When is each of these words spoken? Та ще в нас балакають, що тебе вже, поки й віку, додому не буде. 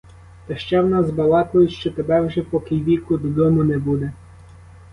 Та 0.47 0.55
ще 0.57 0.81
в 0.81 0.89
нас 0.89 1.11
балакають, 1.11 1.71
що 1.71 1.91
тебе 1.91 2.21
вже, 2.21 2.41
поки 2.41 2.75
й 2.75 2.83
віку, 2.83 3.17
додому 3.17 3.63
не 3.63 3.77
буде. 3.77 4.13